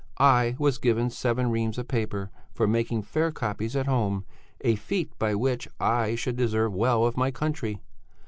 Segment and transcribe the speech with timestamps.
[0.17, 4.25] I was given seven reams of paper for making fair copies at home,
[4.61, 7.79] a feat by which 'I should deserve well of my country.'